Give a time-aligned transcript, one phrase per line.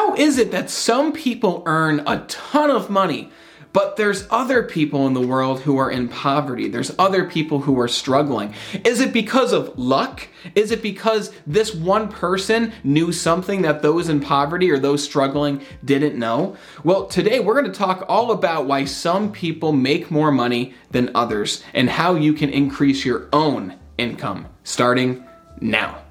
[0.00, 3.30] how is it that some people earn a ton of money
[3.74, 6.66] but there's other people in the world who are in poverty.
[6.66, 8.52] There's other people who are struggling.
[8.84, 10.26] Is it because of luck?
[10.56, 15.62] Is it because this one person knew something that those in poverty or those struggling
[15.84, 16.56] didn't know?
[16.82, 21.12] Well, today we're going to talk all about why some people make more money than
[21.14, 25.24] others and how you can increase your own income starting
[25.60, 26.02] now.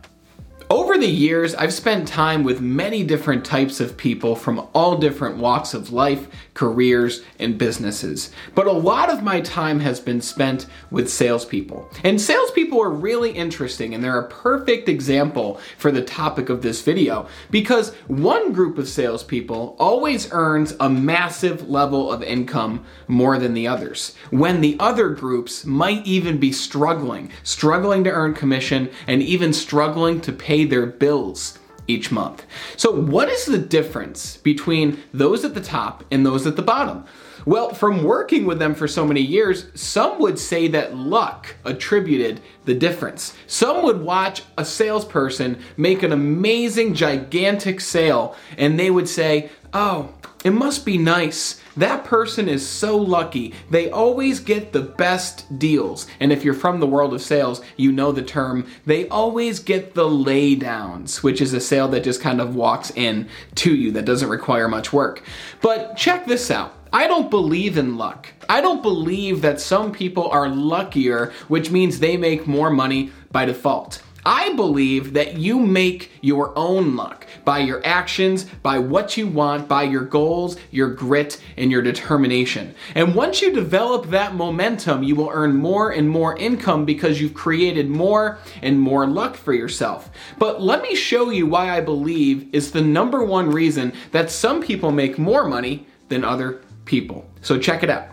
[0.72, 5.38] Over the years, I've spent time with many different types of people from all different
[5.38, 8.32] walks of life, careers, and businesses.
[8.54, 11.90] But a lot of my time has been spent with salespeople.
[12.04, 16.84] And salespeople are really interesting, and they're a perfect example for the topic of this
[16.84, 23.56] video because one group of salespeople always earns a massive level of income more than
[23.56, 29.24] the others, when the other groups might even be struggling, struggling to earn commission, and
[29.24, 32.46] even struggling to pay pay their bills each month.
[32.76, 37.06] So, what is the difference between those at the top and those at the bottom?
[37.46, 42.42] Well, from working with them for so many years, some would say that luck attributed
[42.66, 43.34] the difference.
[43.48, 50.14] Some would watch a salesperson make an amazing, gigantic sale, and they would say, Oh,
[50.46, 51.62] it must be nice.
[51.76, 53.54] That person is so lucky.
[53.70, 56.08] They always get the best deals.
[56.20, 58.66] And if you're from the world of sales, you know the term.
[58.86, 63.28] They always get the laydowns, which is a sale that just kind of walks in
[63.56, 65.24] to you that doesn't require much work.
[65.62, 66.74] But check this out.
[66.92, 68.30] I don't believe in luck.
[68.48, 73.46] I don't believe that some people are luckier, which means they make more money by
[73.46, 74.02] default.
[74.26, 79.68] I believe that you make your own luck by your actions, by what you want,
[79.68, 82.76] by your goals, your grit, and your determination.
[82.96, 87.34] And once you develop that momentum, you will earn more and more income because you've
[87.34, 90.10] created more and more luck for yourself.
[90.38, 94.62] But let me show you why I believe is the number one reason that some
[94.62, 97.30] people make more money than other people.
[97.42, 98.10] So check it out.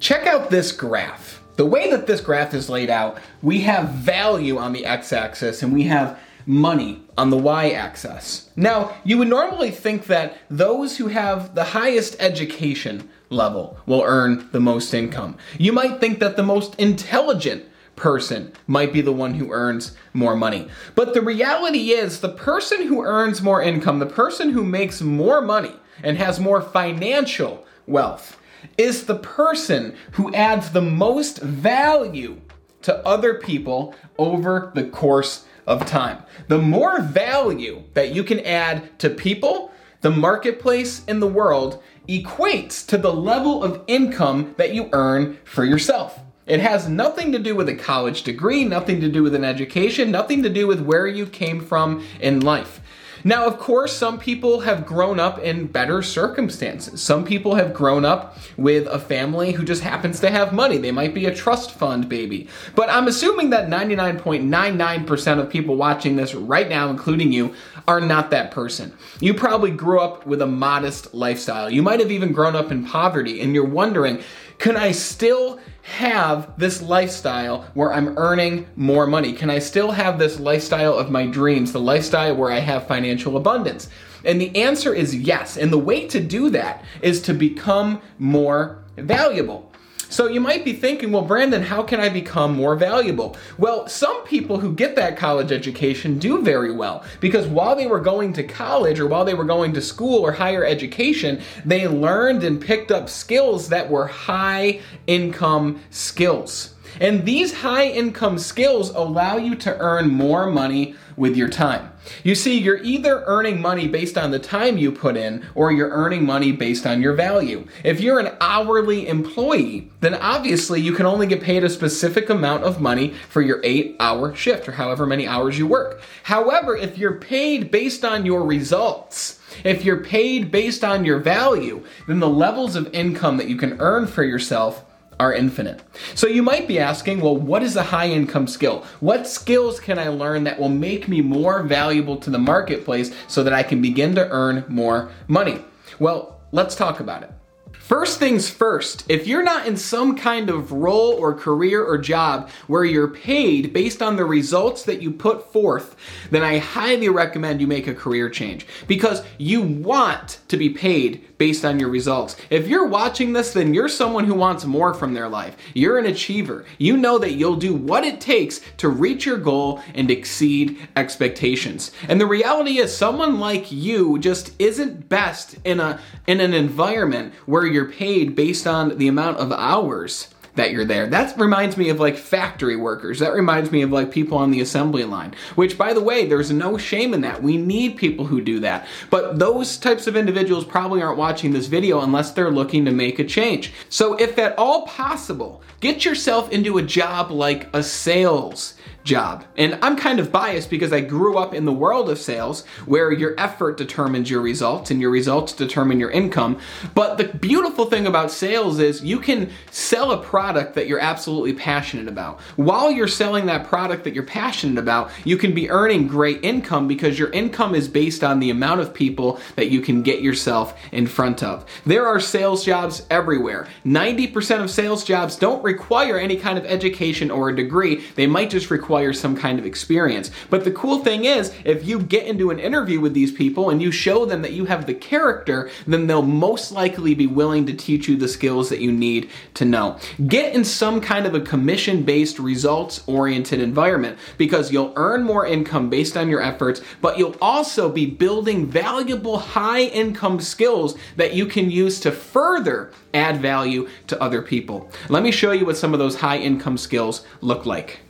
[0.00, 1.41] Check out this graph.
[1.62, 5.72] The way that this graph is laid out, we have value on the x-axis and
[5.72, 8.50] we have money on the y-axis.
[8.56, 14.48] Now, you would normally think that those who have the highest education level will earn
[14.50, 15.36] the most income.
[15.56, 17.64] You might think that the most intelligent
[17.94, 20.66] person might be the one who earns more money.
[20.96, 25.40] But the reality is, the person who earns more income, the person who makes more
[25.40, 28.36] money and has more financial wealth,
[28.76, 32.40] is the person who adds the most value
[32.82, 36.22] to other people over the course of time.
[36.48, 42.84] The more value that you can add to people, the marketplace, in the world equates
[42.88, 46.18] to the level of income that you earn for yourself.
[46.46, 50.10] It has nothing to do with a college degree, nothing to do with an education,
[50.10, 52.80] nothing to do with where you came from in life.
[53.24, 57.02] Now, of course, some people have grown up in better circumstances.
[57.02, 60.78] Some people have grown up with a family who just happens to have money.
[60.78, 62.48] They might be a trust fund baby.
[62.74, 67.54] But I'm assuming that 99.99% of people watching this right now, including you,
[67.86, 68.92] are not that person.
[69.20, 71.70] You probably grew up with a modest lifestyle.
[71.70, 74.22] You might have even grown up in poverty and you're wondering,
[74.58, 79.32] can I still have this lifestyle where I'm earning more money?
[79.32, 83.36] Can I still have this lifestyle of my dreams, the lifestyle where I have financial
[83.36, 83.88] abundance?
[84.24, 85.56] And the answer is yes.
[85.56, 89.71] And the way to do that is to become more valuable.
[90.12, 93.34] So you might be thinking, well, Brandon, how can I become more valuable?
[93.56, 97.98] Well, some people who get that college education do very well because while they were
[97.98, 102.44] going to college or while they were going to school or higher education, they learned
[102.44, 106.74] and picked up skills that were high income skills.
[107.00, 111.92] And these high income skills allow you to earn more money with your time.
[112.24, 115.90] You see, you're either earning money based on the time you put in or you're
[115.90, 117.66] earning money based on your value.
[117.84, 122.64] If you're an hourly employee, then obviously you can only get paid a specific amount
[122.64, 126.00] of money for your eight hour shift or however many hours you work.
[126.24, 131.84] However, if you're paid based on your results, if you're paid based on your value,
[132.08, 134.84] then the levels of income that you can earn for yourself
[135.22, 135.82] are infinite.
[136.16, 138.84] So you might be asking, well, what is a high income skill?
[138.98, 143.44] What skills can I learn that will make me more valuable to the marketplace so
[143.44, 145.60] that I can begin to earn more money?
[146.00, 147.30] Well, let's talk about it.
[147.78, 152.48] First things first, if you're not in some kind of role or career or job
[152.66, 155.94] where you're paid based on the results that you put forth,
[156.30, 161.24] then I highly recommend you make a career change because you want to be paid
[161.42, 162.36] based on your results.
[162.50, 165.56] If you're watching this, then you're someone who wants more from their life.
[165.74, 166.64] You're an achiever.
[166.78, 171.90] You know that you'll do what it takes to reach your goal and exceed expectations.
[172.08, 175.98] And the reality is someone like you just isn't best in a
[176.28, 181.06] in an environment where you're paid based on the amount of hours that you're there.
[181.06, 183.18] That reminds me of like factory workers.
[183.20, 186.50] That reminds me of like people on the assembly line, which by the way, there's
[186.50, 187.42] no shame in that.
[187.42, 188.86] We need people who do that.
[189.10, 193.18] But those types of individuals probably aren't watching this video unless they're looking to make
[193.18, 193.72] a change.
[193.88, 199.44] So if at all possible, get yourself into a job like a sales job.
[199.56, 203.10] And I'm kind of biased because I grew up in the world of sales where
[203.12, 206.58] your effort determines your results and your results determine your income.
[206.94, 211.54] But the beautiful thing about sales is you can sell a product that you're absolutely
[211.54, 212.40] passionate about.
[212.56, 216.86] While you're selling that product that you're passionate about, you can be earning great income
[216.86, 220.78] because your income is based on the amount of people that you can get yourself
[220.92, 221.64] in front of.
[221.84, 223.66] There are sales jobs everywhere.
[223.84, 228.04] 90% of sales jobs don't require any kind of education or a degree.
[228.14, 230.30] They might just require require some kind of experience.
[230.50, 233.80] But the cool thing is, if you get into an interview with these people and
[233.80, 237.72] you show them that you have the character, then they'll most likely be willing to
[237.72, 239.98] teach you the skills that you need to know.
[240.26, 245.46] Get in some kind of a commission based, results oriented environment because you'll earn more
[245.46, 251.32] income based on your efforts, but you'll also be building valuable high income skills that
[251.32, 254.90] you can use to further add value to other people.
[255.08, 258.00] Let me show you what some of those high income skills look like.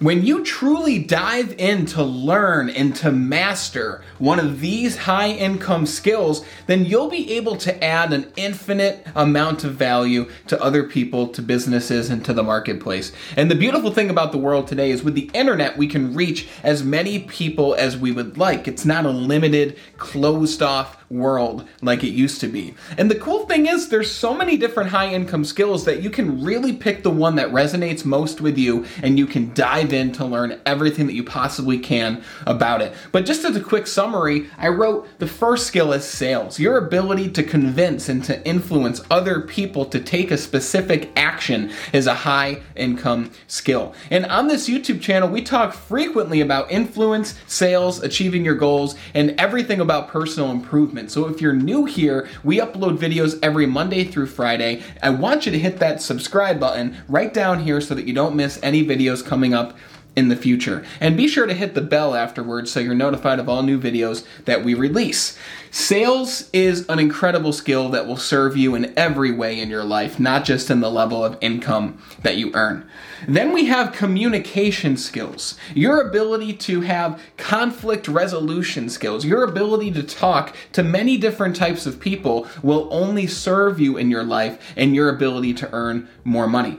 [0.00, 5.86] When you truly dive in to learn and to master one of these high income
[5.86, 11.26] skills, then you'll be able to add an infinite amount of value to other people,
[11.28, 13.10] to businesses, and to the marketplace.
[13.36, 16.46] And the beautiful thing about the world today is with the internet, we can reach
[16.62, 18.68] as many people as we would like.
[18.68, 22.74] It's not a limited, closed off world like it used to be.
[22.96, 26.44] And the cool thing is, there's so many different high income skills that you can
[26.44, 30.24] really pick the one that resonates most with you and you can dive in to
[30.24, 32.94] learn everything that you possibly can about it.
[33.12, 36.58] But just as a quick summary, I wrote the first skill is sales.
[36.58, 42.06] Your ability to convince and to influence other people to take a specific action is
[42.06, 43.94] a high income skill.
[44.10, 49.38] And on this YouTube channel, we talk frequently about influence, sales, achieving your goals, and
[49.38, 54.26] everything about personal improvement so if you're new here, we upload videos every Monday through
[54.26, 54.82] Friday.
[55.02, 58.34] I want you to hit that subscribe button right down here so that you don't
[58.34, 59.76] miss any videos coming up
[60.18, 60.84] in the future.
[61.00, 64.26] And be sure to hit the bell afterwards so you're notified of all new videos
[64.46, 65.38] that we release.
[65.70, 70.18] Sales is an incredible skill that will serve you in every way in your life,
[70.18, 72.84] not just in the level of income that you earn.
[73.28, 75.56] Then we have communication skills.
[75.72, 81.86] Your ability to have conflict resolution skills, your ability to talk to many different types
[81.86, 86.48] of people will only serve you in your life and your ability to earn more
[86.48, 86.78] money.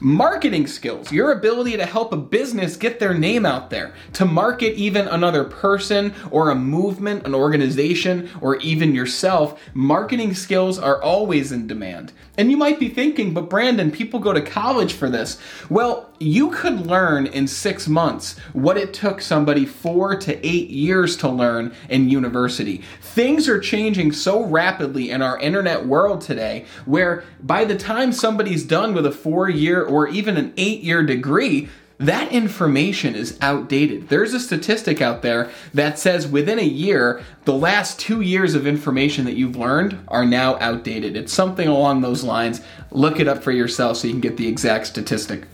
[0.00, 4.74] Marketing skills, your ability to help a business get their name out there, to market
[4.74, 9.60] even another person or a movement, an organization, or even yourself.
[9.74, 12.12] Marketing skills are always in demand.
[12.36, 15.40] And you might be thinking, but Brandon, people go to college for this.
[15.68, 21.16] Well, you could learn in six months what it took somebody four to eight years
[21.18, 22.82] to learn in university.
[23.00, 28.64] Things are changing so rapidly in our internet world today where by the time somebody's
[28.64, 34.08] done with a four year or even an eight year degree, that information is outdated.
[34.08, 38.66] There's a statistic out there that says within a year, the last two years of
[38.66, 41.16] information that you've learned are now outdated.
[41.16, 42.60] It's something along those lines.
[42.92, 45.46] Look it up for yourself so you can get the exact statistic.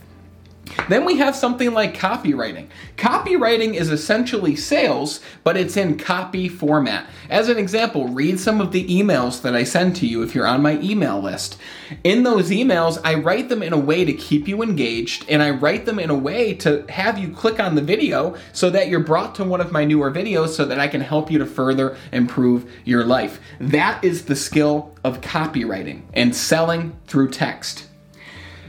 [0.89, 2.67] Then we have something like copywriting.
[2.97, 7.07] Copywriting is essentially sales, but it's in copy format.
[7.29, 10.47] As an example, read some of the emails that I send to you if you're
[10.47, 11.57] on my email list.
[12.03, 15.51] In those emails, I write them in a way to keep you engaged, and I
[15.51, 18.99] write them in a way to have you click on the video so that you're
[18.99, 21.97] brought to one of my newer videos so that I can help you to further
[22.11, 23.39] improve your life.
[23.59, 27.87] That is the skill of copywriting and selling through text.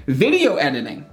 [0.07, 1.07] Video editing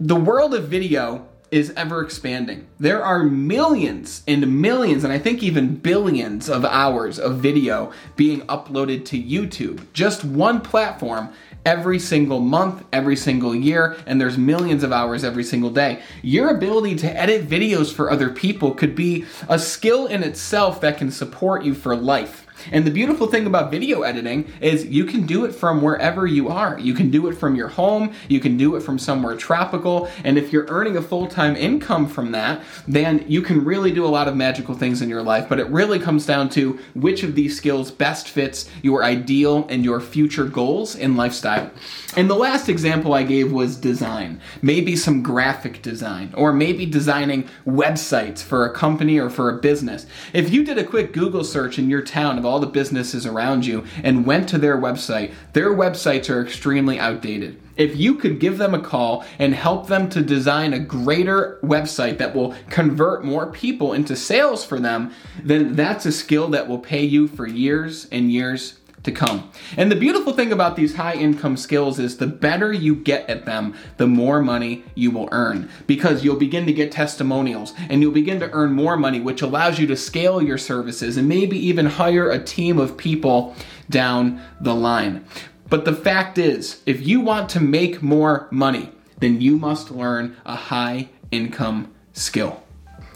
[0.00, 2.66] the world of video is ever expanding.
[2.78, 8.42] There are millions and millions, and I think even billions of hours of video being
[8.42, 11.30] uploaded to YouTube, just one platform
[11.64, 16.02] every single month, every single year, and there's millions of hours every single day.
[16.22, 20.98] Your ability to edit videos for other people could be a skill in itself that
[20.98, 22.45] can support you for life.
[22.72, 26.48] And the beautiful thing about video editing is you can do it from wherever you
[26.48, 26.78] are.
[26.78, 30.38] You can do it from your home, you can do it from somewhere tropical, and
[30.38, 34.08] if you're earning a full time income from that, then you can really do a
[34.08, 35.48] lot of magical things in your life.
[35.48, 39.84] But it really comes down to which of these skills best fits your ideal and
[39.84, 41.70] your future goals and lifestyle.
[42.16, 44.40] And the last example I gave was design.
[44.62, 50.06] Maybe some graphic design, or maybe designing websites for a company or for a business.
[50.32, 53.84] If you did a quick Google search in your town all the businesses around you
[54.02, 57.60] and went to their website, their websites are extremely outdated.
[57.76, 62.18] If you could give them a call and help them to design a greater website
[62.18, 65.12] that will convert more people into sales for them,
[65.42, 69.50] then that's a skill that will pay you for years and years to come.
[69.76, 73.46] And the beautiful thing about these high income skills is the better you get at
[73.46, 78.12] them, the more money you will earn because you'll begin to get testimonials and you'll
[78.12, 81.86] begin to earn more money, which allows you to scale your services and maybe even
[81.86, 83.54] hire a team of people
[83.88, 85.24] down the line.
[85.70, 90.36] But the fact is, if you want to make more money, then you must learn
[90.44, 92.62] a high income skill.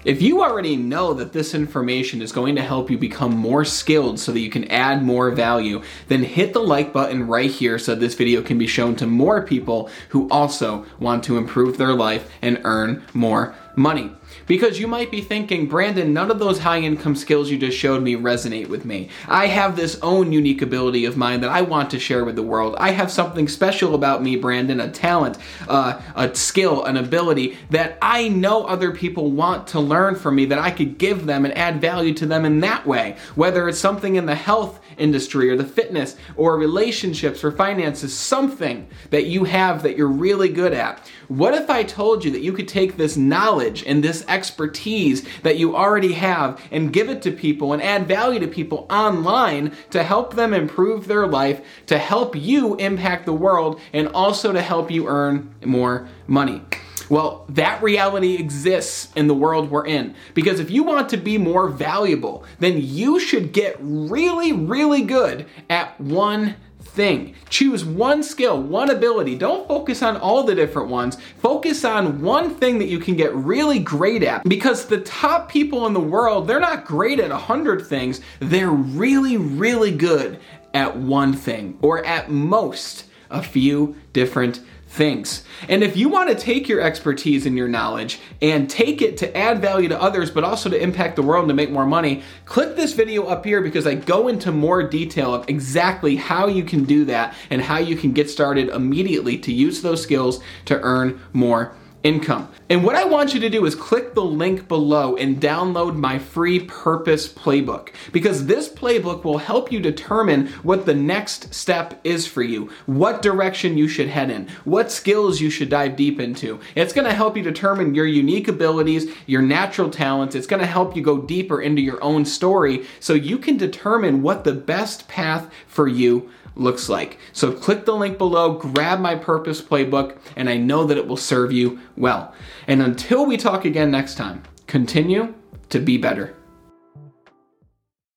[0.02, 4.18] If you already know that this information is going to help you become more skilled
[4.18, 7.94] so that you can add more value, then hit the like button right here so
[7.94, 12.30] this video can be shown to more people who also want to improve their life
[12.40, 14.10] and earn more money.
[14.50, 18.02] Because you might be thinking, Brandon, none of those high income skills you just showed
[18.02, 19.08] me resonate with me.
[19.28, 22.42] I have this own unique ability of mine that I want to share with the
[22.42, 22.74] world.
[22.76, 25.38] I have something special about me, Brandon, a talent,
[25.68, 30.46] uh, a skill, an ability that I know other people want to learn from me
[30.46, 33.18] that I could give them and add value to them in that way.
[33.36, 38.88] Whether it's something in the health industry or the fitness or relationships or finances, something
[39.10, 41.10] that you have that you're really good at.
[41.28, 45.58] What if I told you that you could take this knowledge and this expertise that
[45.58, 50.02] you already have and give it to people and add value to people online to
[50.02, 54.90] help them improve their life, to help you impact the world, and also to help
[54.90, 56.62] you earn more money?
[57.10, 60.14] Well, that reality exists in the world we're in.
[60.32, 65.46] Because if you want to be more valuable, then you should get really, really good
[65.68, 67.34] at one thing.
[67.48, 69.36] Choose one skill, one ability.
[69.36, 71.18] Don't focus on all the different ones.
[71.38, 75.86] Focus on one thing that you can get really great at because the top people
[75.86, 78.20] in the world, they're not great at a hundred things.
[78.38, 80.38] They're really, really good
[80.74, 85.44] at one thing or at most a few different things.
[85.68, 89.36] And if you want to take your expertise and your knowledge and take it to
[89.36, 92.24] add value to others, but also to impact the world and to make more money,
[92.44, 96.64] click this video up here because I go into more detail of exactly how you
[96.64, 100.80] can do that and how you can get started immediately to use those skills to
[100.80, 102.48] earn more income.
[102.70, 106.18] And what I want you to do is click the link below and download my
[106.18, 112.26] free purpose playbook because this playbook will help you determine what the next step is
[112.26, 116.60] for you, what direction you should head in, what skills you should dive deep into.
[116.74, 120.34] It's going to help you determine your unique abilities, your natural talents.
[120.34, 124.22] It's going to help you go deeper into your own story so you can determine
[124.22, 126.30] what the best path for you
[126.60, 127.18] looks like.
[127.32, 131.16] So click the link below, grab my purpose playbook, and I know that it will
[131.16, 132.34] serve you well.
[132.66, 135.34] And until we talk again next time, continue
[135.70, 136.36] to be better.